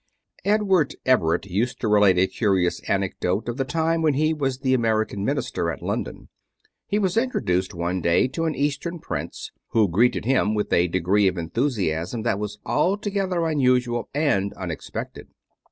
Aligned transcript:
Edward 0.45 0.95
Everett 1.05 1.45
used 1.45 1.79
to 1.79 1.87
relate 1.87 2.17
a 2.17 2.25
curious 2.25 2.79
anecdote 2.89 3.47
of 3.47 3.57
the 3.57 3.63
time 3.63 4.01
when 4.01 4.15
he 4.15 4.33
was 4.33 4.57
the 4.61 4.73
American 4.73 5.23
minister 5.23 5.69
at 5.69 5.83
London. 5.83 6.27
He 6.87 6.97
was 6.97 7.17
introduced 7.17 7.75
one 7.75 8.01
day 8.01 8.27
to 8.29 8.45
an 8.45 8.55
Eastern 8.55 8.97
prince, 8.97 9.51
who 9.73 9.87
greeted 9.87 10.25
him 10.25 10.55
with 10.55 10.73
a 10.73 10.87
degree 10.87 11.27
of 11.27 11.37
enthusiasm 11.37 12.23
that 12.23 12.39
was 12.39 12.57
altogether 12.65 13.45
unusual 13.45 14.09
and 14.15 14.53
unexpected. 14.53 15.27